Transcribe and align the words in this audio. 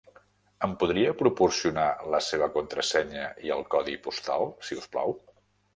Em 0.67 0.71
podria 0.83 1.11
proporcionar 1.19 1.85
la 2.15 2.23
seva 2.31 2.49
contrasenya 2.57 3.29
i 3.49 3.55
el 3.59 3.65
codi 3.77 3.99
postal, 4.09 4.53
si 4.71 4.81
us 4.85 4.95
plau? 4.97 5.21